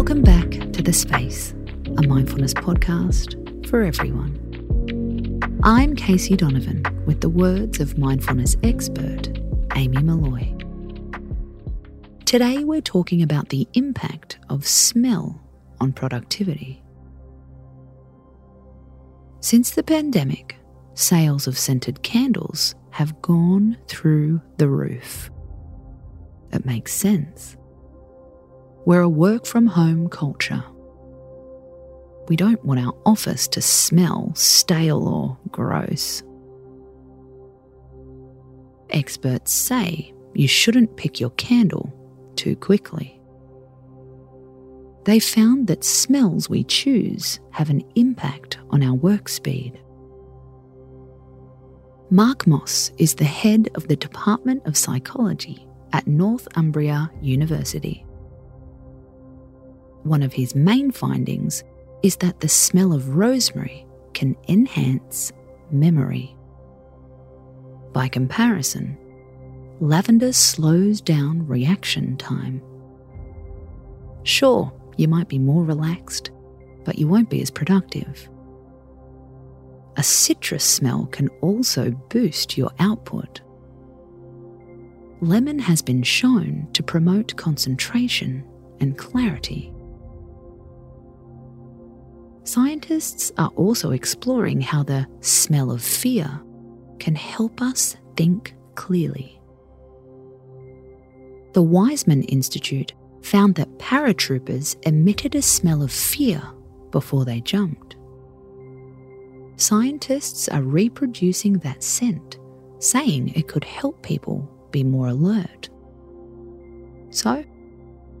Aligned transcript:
Welcome 0.00 0.22
back 0.22 0.48
to 0.72 0.82
The 0.82 0.94
Space, 0.94 1.52
a 1.98 2.06
mindfulness 2.06 2.54
podcast 2.54 3.68
for 3.68 3.82
everyone. 3.82 4.32
I'm 5.62 5.94
Casey 5.94 6.36
Donovan 6.36 6.82
with 7.04 7.20
the 7.20 7.28
words 7.28 7.80
of 7.80 7.98
mindfulness 7.98 8.56
expert 8.62 9.28
Amy 9.76 10.02
Molloy. 10.02 10.56
Today 12.24 12.64
we're 12.64 12.80
talking 12.80 13.20
about 13.20 13.50
the 13.50 13.68
impact 13.74 14.38
of 14.48 14.66
smell 14.66 15.38
on 15.82 15.92
productivity. 15.92 16.82
Since 19.40 19.72
the 19.72 19.82
pandemic, 19.82 20.56
sales 20.94 21.46
of 21.46 21.58
scented 21.58 22.02
candles 22.02 22.74
have 22.88 23.20
gone 23.20 23.76
through 23.86 24.40
the 24.56 24.68
roof. 24.68 25.30
It 26.54 26.64
makes 26.64 26.94
sense. 26.94 27.58
We're 28.86 29.02
a 29.02 29.08
work 29.08 29.46
from 29.46 29.66
home 29.66 30.08
culture. 30.08 30.64
We 32.28 32.36
don't 32.36 32.64
want 32.64 32.80
our 32.80 32.94
office 33.04 33.46
to 33.48 33.60
smell 33.60 34.32
stale 34.34 35.06
or 35.06 35.38
gross. 35.50 36.22
Experts 38.90 39.52
say 39.52 40.14
you 40.34 40.48
shouldn't 40.48 40.96
pick 40.96 41.20
your 41.20 41.30
candle 41.30 41.92
too 42.36 42.56
quickly. 42.56 43.20
They 45.04 45.18
found 45.18 45.66
that 45.66 45.84
smells 45.84 46.48
we 46.48 46.64
choose 46.64 47.40
have 47.50 47.70
an 47.70 47.82
impact 47.96 48.58
on 48.70 48.82
our 48.82 48.94
work 48.94 49.28
speed. 49.28 49.80
Mark 52.10 52.46
Moss 52.46 52.90
is 52.98 53.14
the 53.14 53.24
head 53.24 53.68
of 53.74 53.88
the 53.88 53.96
Department 53.96 54.66
of 54.66 54.76
Psychology 54.76 55.66
at 55.92 56.06
Northumbria 56.06 57.10
University. 57.20 58.04
One 60.02 60.22
of 60.22 60.32
his 60.32 60.54
main 60.54 60.90
findings 60.90 61.62
is 62.02 62.16
that 62.16 62.40
the 62.40 62.48
smell 62.48 62.92
of 62.92 63.16
rosemary 63.16 63.86
can 64.14 64.36
enhance 64.48 65.32
memory. 65.70 66.36
By 67.92 68.08
comparison, 68.08 68.96
lavender 69.80 70.32
slows 70.32 71.00
down 71.00 71.46
reaction 71.46 72.16
time. 72.16 72.62
Sure, 74.22 74.72
you 74.96 75.08
might 75.08 75.28
be 75.28 75.38
more 75.38 75.64
relaxed, 75.64 76.30
but 76.84 76.98
you 76.98 77.08
won't 77.08 77.30
be 77.30 77.42
as 77.42 77.50
productive. 77.50 78.28
A 79.96 80.02
citrus 80.02 80.64
smell 80.64 81.06
can 81.06 81.28
also 81.40 81.90
boost 81.90 82.56
your 82.56 82.70
output. 82.78 83.40
Lemon 85.20 85.58
has 85.58 85.82
been 85.82 86.02
shown 86.02 86.68
to 86.72 86.82
promote 86.82 87.36
concentration 87.36 88.44
and 88.80 88.96
clarity. 88.96 89.72
Scientists 92.50 93.30
are 93.38 93.52
also 93.54 93.92
exploring 93.92 94.60
how 94.60 94.82
the 94.82 95.06
smell 95.20 95.70
of 95.70 95.80
fear 95.80 96.42
can 96.98 97.14
help 97.14 97.62
us 97.62 97.96
think 98.16 98.56
clearly. 98.74 99.40
The 101.52 101.62
Weizmann 101.62 102.24
Institute 102.28 102.92
found 103.22 103.54
that 103.54 103.78
paratroopers 103.78 104.74
emitted 104.84 105.36
a 105.36 105.42
smell 105.42 105.80
of 105.80 105.92
fear 105.92 106.42
before 106.90 107.24
they 107.24 107.40
jumped. 107.40 107.94
Scientists 109.54 110.48
are 110.48 110.62
reproducing 110.62 111.52
that 111.58 111.84
scent, 111.84 112.40
saying 112.80 113.28
it 113.28 113.46
could 113.46 113.62
help 113.62 114.02
people 114.02 114.50
be 114.72 114.82
more 114.82 115.06
alert. 115.06 115.70
So, 117.10 117.44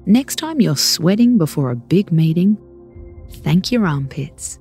next 0.06 0.36
time 0.36 0.60
you're 0.60 0.76
sweating 0.76 1.36
before 1.36 1.72
a 1.72 1.76
big 1.76 2.12
meeting, 2.12 2.56
thank 3.30 3.72
your 3.72 3.86
armpits. 3.86 4.58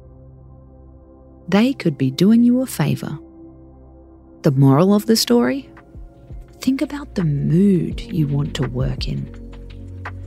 They 1.48 1.74
could 1.74 1.98
be 1.98 2.12
doing 2.12 2.44
you 2.44 2.62
a 2.62 2.66
favour. 2.66 3.18
The 4.44 4.52
moral 4.52 4.94
of 4.94 5.06
the 5.06 5.16
story? 5.16 5.70
Think 6.62 6.82
about 6.82 7.16
the 7.16 7.24
mood 7.24 8.02
you 8.02 8.28
want 8.28 8.54
to 8.56 8.68
work 8.68 9.08
in 9.08 9.24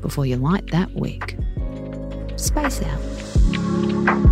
before 0.00 0.26
you 0.26 0.36
light 0.36 0.70
that 0.70 0.92
wick. 0.94 1.38
Space 2.36 2.82
out. 2.82 4.31